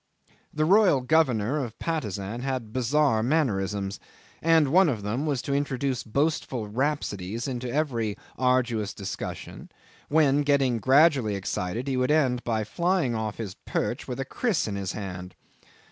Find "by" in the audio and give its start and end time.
12.43-12.63